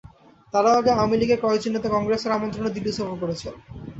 তারও 0.53 0.71
আগে 0.79 0.91
আওয়ামী 0.93 1.15
লীগের 1.17 1.39
কয়েকজন 1.41 1.71
নেতা 1.73 1.89
কংগ্রেসের 1.95 2.35
আমন্ত্রণেও 2.37 2.75
দিল্লি 2.75 2.91
সফর 2.93 3.17
করেছেন। 3.23 3.53